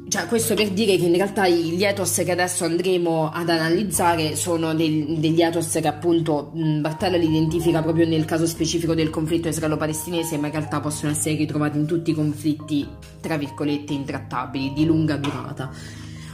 cioè, 0.08 0.26
questo 0.26 0.54
per 0.54 0.70
dire 0.70 0.96
che 0.96 1.06
in 1.06 1.14
realtà 1.14 1.48
gli 1.48 1.82
ethos 1.82 2.22
che 2.24 2.30
adesso 2.30 2.64
andremo 2.64 3.28
ad 3.32 3.48
analizzare 3.48 4.36
sono 4.36 4.72
del, 4.72 5.18
degli 5.18 5.42
ethos 5.42 5.68
che 5.72 5.88
appunto 5.88 6.52
Bartella 6.54 7.16
li 7.16 7.26
identifica 7.26 7.82
proprio 7.82 8.06
nel 8.06 8.24
caso 8.24 8.46
specifico 8.46 8.94
del 8.94 9.10
conflitto 9.10 9.48
israelo-palestinese, 9.48 10.38
ma 10.38 10.46
in 10.46 10.52
realtà 10.52 10.78
possono 10.78 11.10
essere 11.10 11.34
ritrovati 11.34 11.78
in 11.78 11.86
tutti 11.86 12.10
i 12.10 12.14
conflitti, 12.14 12.86
tra 13.20 13.36
virgolette, 13.36 13.94
intrattabili, 13.94 14.72
di 14.74 14.84
lunga 14.84 15.16
durata. 15.16 15.72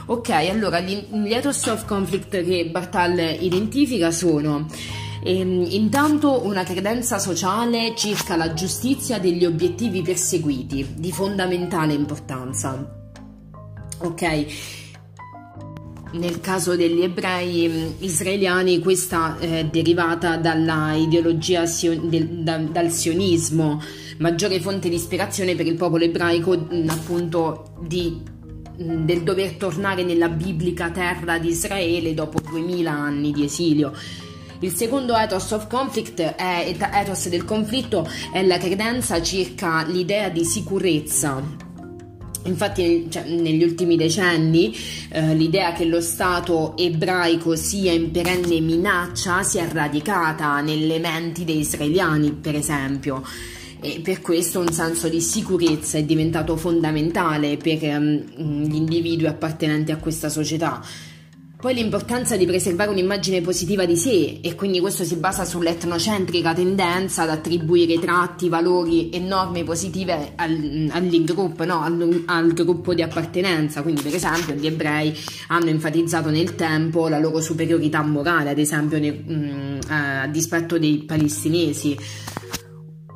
Ok, 0.05 0.29
allora 0.29 0.79
gli, 0.79 1.07
gli 1.11 1.33
ethos 1.33 1.65
of 1.65 1.85
conflict 1.85 2.43
che 2.43 2.69
Bartal 2.69 3.37
identifica 3.39 4.11
sono 4.11 4.67
ehm, 5.23 5.65
intanto 5.69 6.45
una 6.45 6.63
credenza 6.63 7.17
sociale 7.17 7.93
circa 7.95 8.35
la 8.35 8.53
giustizia 8.53 9.17
degli 9.17 9.45
obiettivi 9.45 10.03
perseguiti, 10.03 10.93
di 10.95 11.11
fondamentale 11.11 11.93
importanza 11.93 13.01
ok? 13.99 14.45
Nel 16.13 16.39
caso 16.41 16.75
degli 16.75 17.01
ebrei 17.01 17.67
mm, 17.67 17.91
israeliani 17.99 18.79
questa 18.79 19.37
è 19.39 19.59
eh, 19.59 19.65
derivata 19.65 20.37
dalla 20.37 20.93
ideologia 20.93 21.63
dal 21.63 22.91
sionismo, 22.91 23.81
maggiore 24.17 24.59
fonte 24.59 24.89
di 24.89 24.95
ispirazione 24.95 25.55
per 25.55 25.65
il 25.65 25.75
popolo 25.75 26.03
ebraico 26.03 26.55
mm, 26.55 26.87
appunto 26.89 27.73
di, 27.81 28.21
mm, 28.79 29.05
del 29.05 29.23
dover 29.23 29.53
tornare 29.53 30.03
nella 30.03 30.29
biblica 30.29 30.91
terra 30.91 31.39
di 31.39 31.47
Israele 31.47 32.13
dopo 32.13 32.39
2000 32.39 32.91
anni 32.91 33.31
di 33.31 33.45
esilio. 33.45 33.91
Il 34.59 34.71
secondo 34.71 35.17
ethos 35.17 35.49
of 35.51 35.67
conflict, 35.67 36.21
è, 36.21 36.75
ethos 36.93 37.27
del 37.27 37.43
conflitto, 37.43 38.07
è 38.31 38.45
la 38.45 38.59
credenza 38.59 39.19
circa 39.21 39.83
l'idea 39.83 40.29
di 40.29 40.45
sicurezza 40.45 41.71
Infatti 42.45 43.07
cioè, 43.09 43.23
negli 43.27 43.63
ultimi 43.63 43.95
decenni 43.95 44.75
eh, 45.09 45.33
l'idea 45.33 45.71
che 45.71 45.85
lo 45.85 46.01
Stato 46.01 46.75
ebraico 46.77 47.55
sia 47.55 47.93
in 47.93 48.11
perenne 48.11 48.59
minaccia 48.59 49.43
si 49.43 49.59
è 49.59 49.67
radicata 49.71 50.59
nelle 50.61 50.99
menti 50.99 51.45
degli 51.45 51.59
israeliani, 51.59 52.31
per 52.33 52.55
esempio. 52.55 53.23
e 53.85 53.99
per 54.01 54.21
questo 54.21 54.61
un 54.61 54.71
senso 54.71 55.09
di 55.09 55.19
sicurezza 55.19 55.97
è 55.97 56.03
diventato 56.03 56.55
fondamentale 56.55 57.57
per 57.57 57.79
um, 57.83 58.63
gli 58.63 58.75
individui 58.75 59.27
appartenenti 59.27 59.91
a 59.91 59.97
questa 59.97 60.29
società. 60.29 60.81
Poi 61.63 61.73
l'importanza 61.73 62.35
di 62.35 62.45
preservare 62.45 62.89
un'immagine 62.89 63.39
positiva 63.39 63.85
di 63.85 63.95
sé 63.95 64.39
e 64.41 64.53
quindi 64.53 64.81
questo 64.81 65.05
si 65.05 65.15
basa 65.15 65.45
sull'etnocentrica 65.45 66.53
tendenza 66.53 67.21
ad 67.21 67.29
attribuire 67.29 67.97
tratti, 67.99 68.49
valori 68.49 69.09
e 69.09 69.19
norme 69.19 69.63
positive 69.63 70.33
al, 70.35 70.89
all'ingruppo, 70.91 71.63
no? 71.63 71.79
al, 71.81 72.23
al, 72.25 72.51
gruppo 72.51 72.93
di 72.93 73.01
appartenenza. 73.01 73.81
Quindi 73.81 74.01
per 74.01 74.13
esempio 74.13 74.55
gli 74.55 74.65
ebrei 74.65 75.17
hanno 75.47 75.69
enfatizzato 75.69 76.29
nel 76.29 76.55
tempo 76.55 77.07
la 77.07 77.17
loro 77.17 77.39
superiorità 77.39 78.01
morale, 78.01 78.49
ad 78.49 78.59
esempio 78.59 78.99
ne, 78.99 79.11
mh, 79.11 79.33
mm, 79.33 79.79
a 79.87 80.27
dispetto 80.27 80.77
dei 80.77 80.97
palestinesi. 80.97 81.97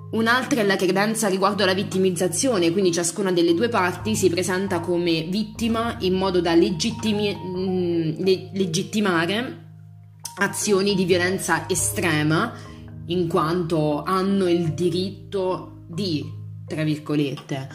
Un'altra 0.10 0.62
è 0.62 0.64
la 0.64 0.78
credenza 0.78 1.28
riguardo 1.28 1.64
alla 1.64 1.74
vittimizzazione, 1.74 2.72
quindi 2.72 2.94
ciascuna 2.94 3.32
delle 3.32 3.54
due 3.54 3.68
parti 3.68 4.16
si 4.16 4.30
presenta 4.30 4.80
come 4.80 5.24
vittima 5.24 5.98
in 6.00 6.14
modo 6.14 6.40
da 6.40 6.56
legittimi, 6.56 7.36
mm, 7.36 8.24
le, 8.24 8.50
legittimare 8.54 9.66
azioni 10.40 10.96
di 10.96 11.04
violenza 11.04 11.68
estrema 11.68 12.54
in 13.08 13.28
quanto 13.28 14.04
hanno 14.04 14.48
il 14.48 14.74
diritto 14.74 15.84
di, 15.88 16.24
tra 16.66 16.84
virgolette. 16.84 17.70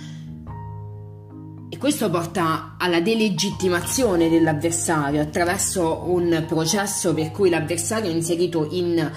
E 1.69 1.77
questo 1.77 2.09
porta 2.09 2.77
alla 2.79 3.01
delegittimazione 3.01 4.31
dell'avversario 4.31 5.21
attraverso 5.21 6.05
un 6.07 6.45
processo 6.47 7.13
per 7.13 7.31
cui 7.31 7.51
l'avversario 7.51 8.11
è 8.11 8.15
inserito 8.15 8.69
in 8.71 9.11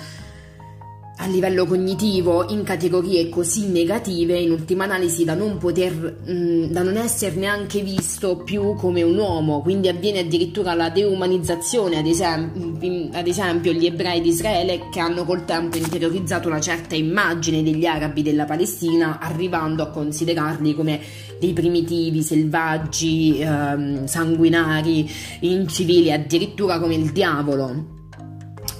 a 1.17 1.27
livello 1.27 1.65
cognitivo 1.65 2.50
in 2.50 2.63
categorie 2.63 3.29
così 3.29 3.69
negative, 3.69 4.38
in 4.38 4.51
ultima 4.51 4.84
analisi 4.84 5.24
da 5.24 5.34
non 5.34 5.57
poter, 5.57 5.93
mh, 6.25 6.31
mm, 6.31 6.63
da 6.65 6.84
non 6.84 6.98
essere 6.98 7.36
neanche 7.36 7.81
visto 7.81 8.38
più 8.38 8.75
come 8.75 9.01
un 9.01 9.17
uomo, 9.17 9.62
quindi 9.62 9.88
avviene 9.88 10.19
addirittura 10.19 10.74
la 10.74 10.89
deumanizzazione, 10.89 11.98
ad 11.98 12.05
esempio, 12.05 13.10
ad 13.13 13.27
esempio 13.27 13.72
gli 13.72 13.86
ebrei 13.86 14.19
di 14.19 14.29
Israele 14.29 14.89
che 14.91 15.00
hanno 15.00 15.24
col 15.24 15.45
tempo 15.45 15.77
interiorizzato 15.77 16.50
una 16.50 16.60
certa 16.60 16.95
immagine 16.95 17.63
degli 17.63 17.86
arabi 17.86 18.22
della 18.22 18.45
Palestina, 18.45 19.19
arrivando 19.19 19.84
a 19.84 19.89
considerarli 19.89 20.75
come 20.75 21.00
dei 21.39 21.53
primitivi, 21.53 22.24
selvaggi, 22.24 23.39
ehm, 23.39 24.05
sanguinari, 24.05 25.10
incivili, 25.41 26.12
addirittura 26.12 26.79
come 26.79 26.95
il 26.95 27.12
diavolo 27.12 27.94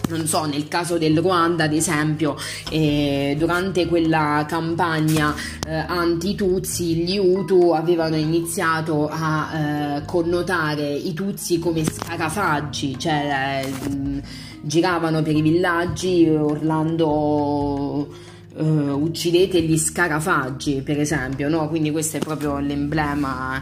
non 0.10 0.28
so, 0.28 0.46
nel 0.46 0.68
caso 0.68 0.98
del 0.98 1.18
Ruanda, 1.20 1.66
ad 1.66 1.74
esempio, 1.74 2.36
eh, 2.70 3.36
durante 3.38 3.86
quella 3.88 4.46
campagna 4.48 5.34
eh, 5.68 5.74
anti-Tutsi, 5.74 6.96
gli 6.96 7.18
Hutu 7.18 7.72
avevano 7.72 8.16
iniziato 8.16 9.08
a 9.12 9.98
eh, 9.98 10.06
connotare 10.06 10.94
i 10.94 11.14
Tutsi 11.14 11.60
come 11.60 11.84
scarafaggi, 11.84 12.98
cioè 13.00 13.66
eh, 13.66 14.22
giravano 14.62 15.22
per 15.22 15.36
i 15.36 15.42
villaggi 15.42 16.28
urlando. 16.28 18.24
Uh, 18.58 18.64
uccidete 18.64 19.62
gli 19.62 19.78
scarafaggi, 19.78 20.82
per 20.82 20.98
esempio, 20.98 21.50
no? 21.50 21.68
Quindi 21.68 21.92
questo 21.92 22.16
è 22.16 22.20
proprio 22.22 22.58
l'emblema 22.60 23.62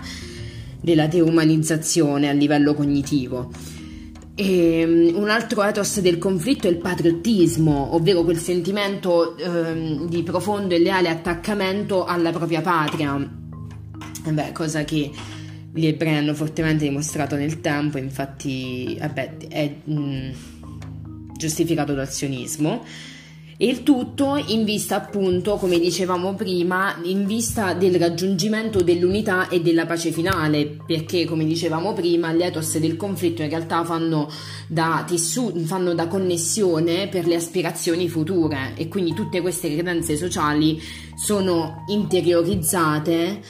della 0.80 1.08
deumanizzazione 1.08 2.30
a 2.30 2.32
livello 2.32 2.76
cognitivo. 2.76 3.50
E 4.36 4.84
um, 4.84 5.22
un 5.22 5.30
altro 5.30 5.62
ethos 5.64 6.00
del 6.00 6.18
conflitto 6.18 6.68
è 6.68 6.72
il 6.72 6.78
patriottismo, 6.78 7.94
ovvero 7.94 8.24
quel 8.24 8.38
sentimento 8.38 9.36
um, 9.40 10.08
di 10.08 10.24
profondo 10.24 10.74
e 10.74 10.80
leale 10.80 11.10
attaccamento 11.10 12.06
alla 12.06 12.32
propria 12.32 12.62
patria. 12.62 13.16
Beh, 14.26 14.52
cosa 14.52 14.84
che 14.84 15.12
gli 15.72 15.86
ebrei 15.86 16.16
hanno 16.18 16.34
fortemente 16.34 16.86
dimostrato 16.86 17.36
nel 17.36 17.62
tempo, 17.62 17.98
infatti 17.98 18.96
vabbè, 19.00 19.38
è 19.50 19.76
um, 19.86 20.32
giustificato 21.38 21.94
dal 21.94 22.10
sionismo. 22.10 22.84
E 23.56 23.68
il 23.68 23.84
tutto 23.84 24.42
in 24.48 24.64
vista 24.64 24.96
appunto, 24.96 25.58
come 25.58 25.80
dicevamo 25.80 26.34
prima, 26.34 27.00
in 27.04 27.26
vista 27.26 27.74
del 27.74 28.00
raggiungimento 28.00 28.82
dell'unità 28.82 29.48
e 29.48 29.62
della 29.62 29.86
pace 29.86 30.12
finale, 30.12 30.78
perché 30.86 31.26
come 31.26 31.46
dicevamo 31.46 31.94
prima, 31.94 32.34
gli 32.34 32.42
ethos 32.42 32.78
del 32.80 32.98
conflitto 32.98 33.44
in 33.44 33.50
realtà 33.50 33.84
fanno 33.84 34.30
da, 34.68 35.06
tessu- 35.08 35.58
fanno 35.60 35.94
da 35.94 36.08
connessione 36.08 37.08
per 37.08 37.28
le 37.28 37.36
aspirazioni 37.36 38.10
future 38.10 38.74
e 38.76 38.88
quindi 38.88 39.14
tutte 39.14 39.42
queste 39.42 39.72
credenze 39.72 40.18
sociali 40.18 40.82
sono 41.16 41.84
interiorizzate 41.88 43.42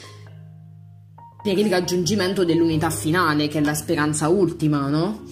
per 1.42 1.58
il 1.58 1.68
raggiungimento 1.68 2.44
dell'unità 2.44 2.88
finale, 2.90 3.48
che 3.48 3.58
è 3.58 3.62
la 3.62 3.74
speranza 3.74 4.28
ultima, 4.28 4.88
no? 4.88 5.22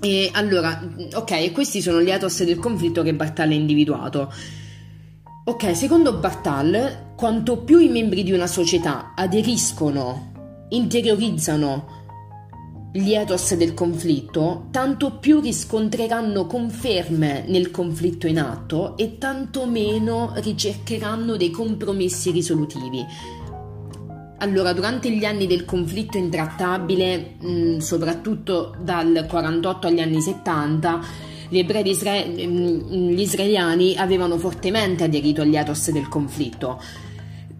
E 0.00 0.30
allora, 0.32 0.80
ok, 1.14 1.52
questi 1.52 1.80
sono 1.80 2.00
gli 2.00 2.10
ethos 2.10 2.42
del 2.44 2.58
conflitto 2.58 3.02
che 3.02 3.14
Bartal 3.14 3.50
ha 3.50 3.54
individuato. 3.54 4.32
Ok, 5.44 5.76
secondo 5.76 6.18
Bartal, 6.18 7.14
quanto 7.16 7.58
più 7.58 7.78
i 7.78 7.88
membri 7.88 8.22
di 8.22 8.32
una 8.32 8.46
società 8.46 9.14
aderiscono, 9.14 10.66
interiorizzano 10.70 11.94
gli 12.92 13.12
ethos 13.12 13.54
del 13.54 13.74
conflitto, 13.74 14.68
tanto 14.70 15.18
più 15.18 15.40
riscontreranno 15.40 16.46
conferme 16.46 17.44
nel 17.46 17.70
conflitto 17.70 18.26
in 18.26 18.38
atto 18.38 18.96
e 18.96 19.18
tanto 19.18 19.66
meno 19.66 20.32
ricercheranno 20.36 21.36
dei 21.36 21.50
compromessi 21.50 22.30
risolutivi. 22.30 23.04
Allora, 24.38 24.74
durante 24.74 25.10
gli 25.10 25.24
anni 25.24 25.46
del 25.46 25.64
conflitto 25.64 26.18
intrattabile, 26.18 27.36
mh, 27.40 27.48
mm, 27.48 27.78
soprattutto 27.78 28.74
dal 28.78 29.26
48 29.26 29.86
agli 29.86 30.00
anni 30.00 30.20
70, 30.20 31.00
gli, 31.48 31.64
Isra- 31.84 32.24
mh, 32.24 32.42
mm, 32.42 33.08
gli 33.10 33.20
israeliani 33.20 33.96
avevano 33.96 34.36
fortemente 34.36 35.04
aderito 35.04 35.40
agli 35.40 35.56
ethos 35.56 35.90
del 35.90 36.08
conflitto. 36.08 36.80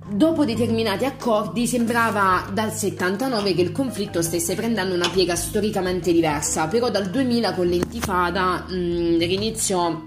Dopo 0.09 0.45
determinati 0.45 1.05
accordi 1.05 1.67
sembrava 1.67 2.49
dal 2.53 2.73
79 2.73 3.55
che 3.55 3.63
il 3.63 3.73
conflitto 3.73 4.23
stesse 4.23 4.55
prendendo 4.55 4.95
una 4.95 5.09
piega 5.09 5.35
storicamente 5.35 6.13
diversa, 6.13 6.67
però 6.69 6.91
dal 6.91 7.11
2000 7.11 7.55
con 7.55 7.67
l'intifada 7.67 8.67
mh, 8.69 8.75
mm, 8.75 9.19
riniziò 9.19 10.05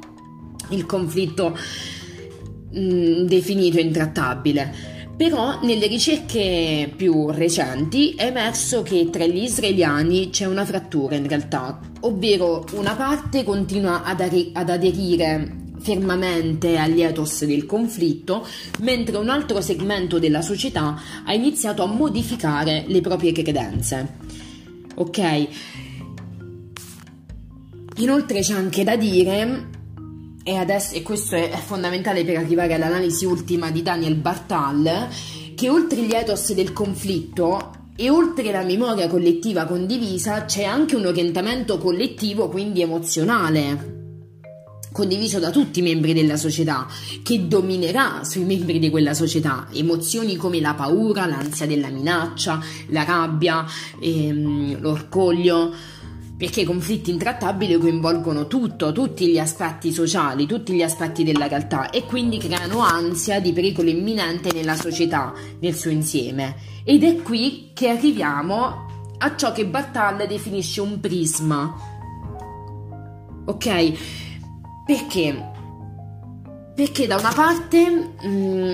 il 0.69 0.85
conflitto 0.85 1.57
mh, 2.71 3.23
definito 3.23 3.79
intrattabile. 3.79 4.97
Però 5.19 5.59
nelle 5.63 5.87
ricerche 5.87 6.93
più 6.95 7.29
recenti 7.29 8.13
è 8.15 8.27
emerso 8.27 8.83
che 8.83 9.09
tra 9.09 9.25
gli 9.25 9.43
israeliani 9.43 10.29
c'è 10.29 10.45
una 10.45 10.63
frattura 10.63 11.17
in 11.17 11.27
realtà, 11.27 11.77
ovvero 11.99 12.63
una 12.75 12.95
parte 12.95 13.43
continua 13.43 14.03
ad, 14.03 14.21
ar- 14.21 14.49
ad 14.53 14.69
aderire 14.69 15.73
fermamente 15.81 16.77
agli 16.77 17.01
ethos 17.01 17.43
del 17.43 17.65
conflitto, 17.65 18.47
mentre 18.79 19.17
un 19.17 19.27
altro 19.27 19.59
segmento 19.59 20.19
della 20.19 20.41
società 20.41 20.97
ha 21.25 21.33
iniziato 21.33 21.83
a 21.83 21.87
modificare 21.87 22.85
le 22.87 23.01
proprie 23.01 23.33
credenze. 23.33 24.15
Ok? 24.95 25.47
Inoltre 27.97 28.39
c'è 28.39 28.53
anche 28.53 28.85
da 28.85 28.95
dire 28.95 29.78
e, 30.49 30.55
adesso, 30.55 30.95
e 30.95 31.03
questo 31.03 31.35
è 31.35 31.61
fondamentale 31.63 32.25
per 32.25 32.37
arrivare 32.37 32.73
all'analisi 32.73 33.23
ultima 33.23 33.69
di 33.69 33.83
Daniel 33.83 34.15
Bartal, 34.15 35.07
che 35.53 35.69
oltre 35.69 36.01
gli 36.01 36.11
ethos 36.11 36.53
del 36.53 36.73
conflitto 36.73 37.71
e 37.95 38.09
oltre 38.09 38.51
la 38.51 38.63
memoria 38.63 39.07
collettiva 39.07 39.65
condivisa 39.65 40.45
c'è 40.45 40.63
anche 40.63 40.95
un 40.95 41.05
orientamento 41.05 41.77
collettivo, 41.77 42.49
quindi 42.49 42.81
emozionale, 42.81 43.97
condiviso 44.91 45.37
da 45.37 45.51
tutti 45.51 45.79
i 45.79 45.83
membri 45.83 46.13
della 46.13 46.35
società, 46.35 46.87
che 47.21 47.47
dominerà 47.47 48.23
sui 48.23 48.43
membri 48.43 48.79
di 48.79 48.89
quella 48.89 49.13
società. 49.13 49.67
Emozioni 49.71 50.35
come 50.35 50.59
la 50.59 50.73
paura, 50.73 51.27
l'ansia 51.27 51.67
della 51.67 51.89
minaccia, 51.89 52.59
la 52.87 53.03
rabbia, 53.03 53.65
ehm, 54.01 54.81
l'orgoglio 54.81 55.97
perché 56.39 56.61
i 56.61 56.63
conflitti 56.63 57.11
intrattabili 57.11 57.77
coinvolgono 57.77 58.47
tutto, 58.47 58.93
tutti 58.93 59.27
gli 59.27 59.37
aspetti 59.37 59.91
sociali, 59.91 60.45
tutti 60.45 60.71
gli 60.71 60.81
aspetti 60.81 61.25
della 61.25 61.49
realtà 61.49 61.89
e 61.89 62.05
quindi 62.05 62.37
creano 62.37 62.79
ansia 62.79 63.41
di 63.41 63.51
pericolo 63.51 63.89
imminente 63.89 64.53
nella 64.53 64.77
società 64.77 65.33
nel 65.59 65.75
suo 65.75 65.91
insieme. 65.91 66.55
Ed 66.85 67.03
è 67.03 67.17
qui 67.17 67.71
che 67.73 67.89
arriviamo 67.89 68.87
a 69.17 69.35
ciò 69.35 69.51
che 69.51 69.65
Bartal 69.65 70.25
definisce 70.27 70.79
un 70.79 71.01
prisma. 71.01 71.75
Ok? 73.43 73.91
Perché? 74.85 75.51
Perché 76.73 77.05
da 77.05 77.17
una 77.17 77.33
parte 77.33 77.89
mh, 77.89 78.27
mm, 78.29 78.73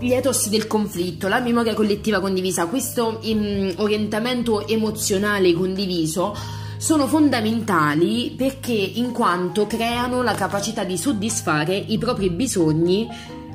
gli 0.00 0.12
ethos 0.12 0.48
del 0.48 0.66
conflitto, 0.66 1.28
la 1.28 1.40
memoria 1.40 1.74
collettiva 1.74 2.20
condivisa, 2.20 2.68
questo 2.68 3.20
mm, 3.22 3.72
orientamento 3.76 4.66
emozionale 4.66 5.52
condiviso 5.52 6.34
sono 6.80 7.06
fondamentali 7.06 8.32
perché 8.34 8.72
in 8.72 9.12
quanto 9.12 9.66
creano 9.66 10.22
la 10.22 10.32
capacità 10.32 10.82
di 10.82 10.96
soddisfare 10.96 11.76
i 11.76 11.98
propri 11.98 12.30
bisogni 12.30 13.06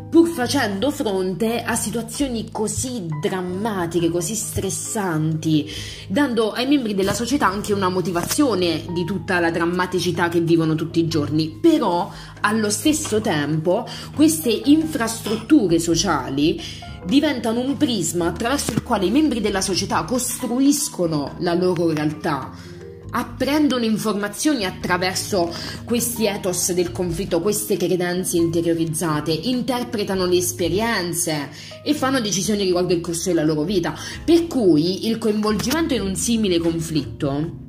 pur 0.08 0.28
facendo 0.28 0.92
fronte 0.92 1.64
a 1.64 1.74
situazioni 1.76 2.52
così 2.52 3.08
drammatiche, 3.20 4.12
così 4.12 4.36
stressanti, 4.36 5.68
dando 6.08 6.52
ai 6.52 6.68
membri 6.68 6.94
della 6.94 7.16
società 7.16 7.48
anche 7.48 7.74
una 7.74 7.90
motivazione 7.90 8.86
di 8.94 9.04
tutta 9.06 9.40
la 9.40 9.50
drammaticità 9.50 10.30
che 10.30 10.42
vivono 10.42 10.76
tutti 10.76 11.00
i 11.00 11.08
giorni. 11.08 11.58
Però, 11.60 12.12
allo 12.42 12.70
stesso 12.70 13.22
tempo, 13.22 13.88
queste 14.16 14.52
infrastrutture 14.52 15.80
sociali 15.80 16.62
diventano 17.08 17.60
un 17.60 17.76
prisma 17.76 18.28
attraverso 18.28 18.72
il 18.72 18.84
quale 18.84 19.08
i 19.08 19.12
membri 19.12 19.42
della 19.42 19.62
società 19.62 20.04
costruiscono 20.04 21.34
la 21.40 21.56
loro 21.56 21.92
realtà 21.92 22.75
apprendono 23.18 23.86
informazioni 23.86 24.66
attraverso 24.66 25.54
questi 25.86 26.26
ethos 26.26 26.74
del 26.74 26.92
conflitto, 26.92 27.42
queste 27.42 27.78
credenze 27.78 28.36
interiorizzate, 28.38 29.32
interpretano 29.32 30.26
le 30.26 30.38
esperienze 30.38 31.50
e 31.84 31.94
fanno 31.94 32.20
decisioni 32.20 32.64
riguardo 32.64 32.94
il 32.94 33.00
corso 33.00 33.30
della 33.30 33.44
loro 33.44 33.64
vita. 33.64 33.96
Per 34.24 34.48
cui 34.48 35.08
il 35.08 35.18
coinvolgimento 35.18 35.94
in 35.94 36.02
un 36.02 36.16
simile 36.16 36.60
conflitto 36.60 37.64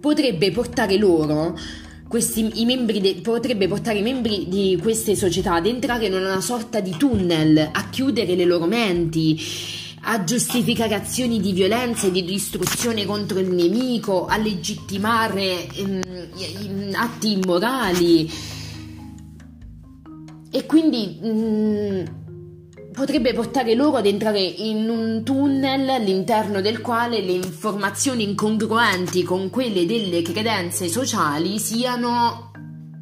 potrebbe 0.00 0.50
portare 0.50 0.96
loro 0.96 1.56
questi, 2.08 2.60
i 2.60 2.64
membri 2.64 3.00
de, 3.00 3.16
potrebbe 3.22 3.68
portare 3.68 3.98
i 3.98 4.02
membri 4.02 4.46
di 4.48 4.78
queste 4.80 5.14
società 5.14 5.54
ad 5.54 5.66
entrare 5.66 6.06
in 6.06 6.14
una 6.14 6.40
sorta 6.40 6.80
di 6.80 6.94
tunnel, 6.96 7.68
a 7.70 7.88
chiudere 7.90 8.34
le 8.34 8.44
loro 8.46 8.64
menti, 8.66 9.38
a 10.10 10.24
giustificare 10.24 10.94
azioni 10.94 11.38
di 11.38 11.52
violenza 11.52 12.06
e 12.06 12.10
di 12.10 12.24
distruzione 12.24 13.04
contro 13.04 13.38
il 13.40 13.50
nemico, 13.50 14.24
a 14.24 14.38
legittimare 14.38 15.68
ehm, 15.68 16.92
atti 16.94 17.32
immorali. 17.32 18.30
E 20.50 20.64
quindi 20.64 21.18
mh, 21.20 21.28
mm, 21.28 22.04
potrebbe 22.92 23.34
portare 23.34 23.74
loro 23.74 23.98
ad 23.98 24.06
entrare 24.06 24.40
in 24.40 24.88
un 24.88 25.22
tunnel 25.24 25.90
all'interno 25.90 26.62
del 26.62 26.80
quale 26.80 27.20
le 27.20 27.32
informazioni 27.32 28.22
incongruenti 28.22 29.22
con 29.24 29.50
quelle 29.50 29.84
delle 29.84 30.22
credenze 30.22 30.88
sociali 30.88 31.58
siano 31.58 32.50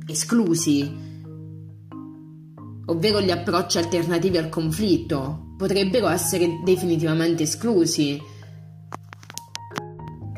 esclusi, 0.08 1.05
ovvero 2.86 3.20
gli 3.20 3.30
approcci 3.30 3.78
alternativi 3.78 4.38
al 4.38 4.48
conflitto, 4.48 5.54
potrebbero 5.56 6.08
essere 6.08 6.60
definitivamente 6.64 7.44
esclusi 7.44 8.34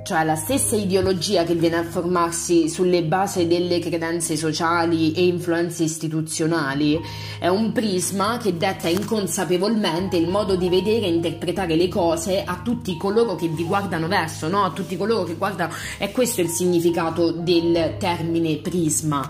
cioè 0.09 0.25
la 0.25 0.37
stessa 0.37 0.75
ideologia 0.75 1.45
che 1.45 1.55
viene 1.55 1.77
a 1.77 1.85
formarsi 1.85 2.71
sulle 2.71 3.05
basi 3.05 3.47
delle 3.47 3.79
credenze 3.79 4.39
sociali 4.39 5.13
e 5.13 5.27
influenze 5.27 5.83
istituzionali 5.83 6.99
è 7.39 7.49
un 7.49 7.73
prisma 7.73 8.39
che 8.39 8.57
detta 8.57 8.89
inconsapevolmente 8.89 10.17
il 10.17 10.27
modo 10.27 10.57
di 10.57 10.71
vedere 10.71 11.05
e 11.05 11.11
interpretare 11.11 11.77
le 11.77 11.89
cose 11.89 12.43
a 12.43 12.59
tutti 12.65 12.97
coloro 12.97 13.35
che 13.35 13.49
vi 13.49 13.65
guardano 13.65 14.09
verso, 14.09 14.49
no? 14.49 14.65
A 14.65 14.71
tutti 14.71 14.97
coloro 14.97 15.25
che 15.25 15.35
guardano, 15.35 15.75
è 15.99 16.11
questo 16.11 16.41
il 16.41 16.49
significato 16.49 17.31
del 17.31 17.97
termine 17.99 18.57
prisma. 18.63 19.29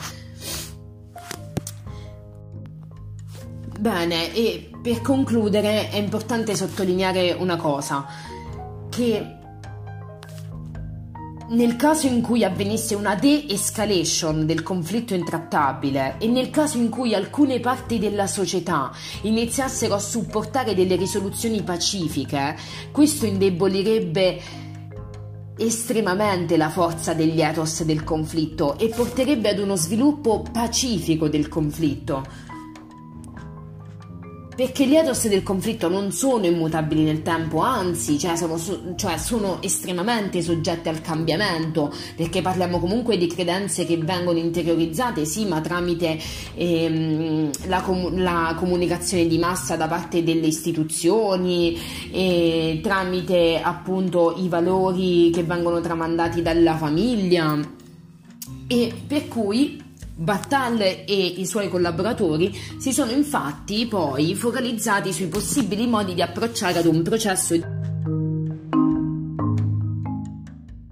Bene, 3.78 4.34
e 4.34 4.70
per 4.82 5.02
concludere 5.02 5.88
è 5.88 5.98
importante 5.98 6.56
sottolineare 6.56 7.30
una 7.30 7.54
cosa, 7.54 8.04
che 8.90 9.36
nel 11.50 11.76
caso 11.76 12.08
in 12.08 12.20
cui 12.20 12.42
avvenisse 12.42 12.96
una 12.96 13.14
de-escalation 13.14 14.46
del 14.46 14.64
conflitto 14.64 15.14
intrattabile 15.14 16.16
e 16.18 16.26
nel 16.26 16.50
caso 16.50 16.76
in 16.76 16.88
cui 16.88 17.14
alcune 17.14 17.60
parti 17.60 18.00
della 18.00 18.26
società 18.26 18.90
iniziassero 19.22 19.94
a 19.94 20.00
supportare 20.00 20.74
delle 20.74 20.96
risoluzioni 20.96 21.62
pacifiche, 21.62 22.56
questo 22.90 23.26
indebolirebbe 23.26 24.40
estremamente 25.56 26.56
la 26.56 26.68
forza 26.68 27.14
degli 27.14 27.40
ethos 27.40 27.84
del 27.84 28.02
conflitto 28.02 28.76
e 28.76 28.88
porterebbe 28.88 29.50
ad 29.50 29.60
uno 29.60 29.76
sviluppo 29.76 30.44
pacifico 30.52 31.28
del 31.28 31.46
conflitto 31.46 32.47
perché 34.58 34.88
gli 34.88 34.96
ethos 34.96 35.28
del 35.28 35.44
conflitto 35.44 35.88
non 35.88 36.10
sono 36.10 36.44
immutabili 36.44 37.04
nel 37.04 37.22
tempo, 37.22 37.60
anzi, 37.60 38.18
cioè 38.18 38.34
sono, 38.34 38.58
cioè 38.96 39.16
sono, 39.16 39.62
estremamente 39.62 40.42
soggetti 40.42 40.88
al 40.88 41.00
cambiamento, 41.00 41.94
perché 42.16 42.42
parliamo 42.42 42.80
comunque 42.80 43.16
di 43.16 43.28
credenze 43.28 43.86
che 43.86 43.96
vengono 43.98 44.36
interiorizzate, 44.36 45.24
sì, 45.26 45.46
ma 45.46 45.60
tramite 45.60 46.18
ehm, 46.56 47.50
la, 47.66 47.82
com- 47.82 48.20
la, 48.20 48.56
comunicazione 48.58 49.28
di 49.28 49.38
massa 49.38 49.76
da 49.76 49.86
parte 49.86 50.24
delle 50.24 50.48
istituzioni, 50.48 51.78
e 52.10 52.80
tramite 52.82 53.60
appunto 53.62 54.34
i 54.38 54.48
valori 54.48 55.30
che 55.32 55.44
vengono 55.44 55.80
tramandati 55.80 56.42
dalla 56.42 56.76
famiglia. 56.76 57.56
E 58.66 58.92
per 59.06 59.28
cui 59.28 59.86
Battal 60.20 60.80
e 60.80 61.04
i 61.06 61.46
suoi 61.46 61.68
collaboratori 61.68 62.52
si 62.76 62.92
sono 62.92 63.12
infatti 63.12 63.86
poi 63.86 64.34
focalizzati 64.34 65.12
sui 65.12 65.28
possibili 65.28 65.86
modi 65.86 66.14
di 66.14 66.22
approcciare 66.22 66.80
ad 66.80 66.86
un 66.86 67.02
processo 67.02 67.54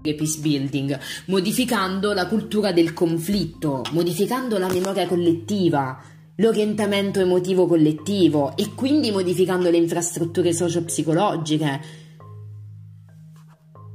di 0.01 0.15
peace 0.15 0.39
building, 0.39 0.97
modificando 1.27 2.13
la 2.13 2.29
cultura 2.29 2.71
del 2.71 2.93
conflitto, 2.93 3.83
modificando 3.91 4.59
la 4.59 4.69
memoria 4.69 5.09
collettiva, 5.09 6.01
l'orientamento 6.37 7.19
emotivo 7.19 7.67
collettivo 7.67 8.57
e 8.57 8.75
quindi 8.77 9.11
modificando 9.11 9.71
le 9.71 9.79
infrastrutture 9.79 10.53
socio-psicologiche. 10.53 11.81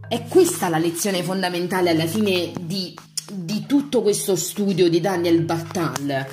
È 0.10 0.26
questa 0.28 0.68
la 0.68 0.78
lezione 0.78 1.24
fondamentale 1.24 1.92
alla 1.92 2.06
fine 2.06 2.52
di 2.60 2.94
tutto 3.72 4.02
questo 4.02 4.36
studio 4.36 4.90
di 4.90 5.00
Daniel 5.00 5.44
Bartal. 5.44 6.28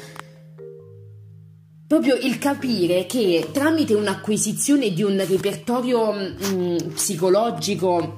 Proprio 1.87 2.17
il 2.17 2.37
capire 2.39 3.07
che 3.07 3.51
tramite 3.53 3.95
un'acquisizione 3.95 4.93
di 4.93 5.05
un 5.05 5.25
repertorio 5.25 6.11
mh, 6.11 6.37
mm, 6.49 6.77
psicologico 6.95 8.15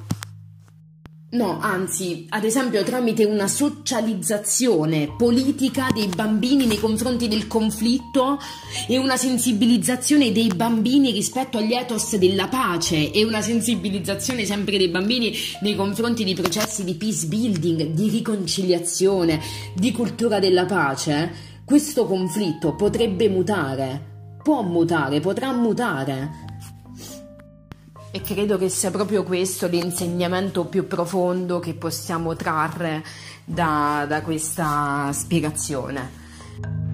No, 1.33 1.61
anzi, 1.61 2.27
ad 2.31 2.43
esempio 2.43 2.83
tramite 2.83 3.25
una 3.25 3.47
socializzazione 3.47 5.15
politica 5.17 5.87
dei 5.95 6.09
bambini 6.09 6.67
nei 6.67 6.79
confronti 6.79 7.29
del 7.29 7.47
conflitto 7.47 8.37
e 8.89 8.99
una 8.99 9.17
sensibilizzazione 9.17 10.33
dei 10.33 10.49
bambini 10.49 11.13
rispetto 11.13 11.59
agli 11.59 11.73
ethos 11.73 12.17
della 12.17 12.49
pace 12.49 13.13
e 13.13 13.25
una 13.25 13.43
sensibilizzazione 13.43 14.45
sempre 14.45 14.77
dei 14.77 14.89
bambini 14.89 15.33
nei 15.61 15.77
confronti 15.77 16.25
di 16.25 16.35
processi 16.35 16.83
di 16.83 16.97
peace 16.97 17.27
building, 17.27 17.91
di 17.91 18.09
riconciliazione, 18.09 19.41
di 19.73 19.93
cultura 19.93 20.41
della 20.41 20.65
pace, 20.65 21.33
questo 21.65 22.07
conflitto 22.07 22.75
potrebbe 22.75 23.29
mutare, 23.29 24.39
può 24.43 24.63
mutare, 24.63 25.21
potrà 25.21 25.53
mutare 25.53 26.50
e 28.13 28.21
credo 28.21 28.59
che 28.59 28.69
sia 28.69 28.91
proprio 28.91 29.23
questo 29.23 29.67
l'insegnamento 29.67 30.65
più 30.65 30.87
profondo 30.87 31.61
che 31.61 31.75
possiamo 31.75 32.35
trarre 32.35 33.05
da, 33.45 34.05
da 34.09 34.23
questa 34.23 35.11
spiegazione. 35.13 36.90